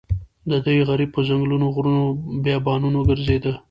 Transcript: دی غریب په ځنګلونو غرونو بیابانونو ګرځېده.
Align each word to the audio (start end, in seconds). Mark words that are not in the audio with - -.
دی 0.65 0.75
غریب 0.89 1.09
په 1.13 1.21
ځنګلونو 1.27 1.65
غرونو 1.75 2.03
بیابانونو 2.43 2.99
ګرځېده. 3.09 3.51